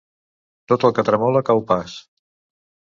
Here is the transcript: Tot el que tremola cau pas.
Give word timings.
Tot 0.73 0.87
el 0.89 0.95
que 1.01 1.05
tremola 1.11 1.45
cau 1.53 1.65
pas. 1.71 2.03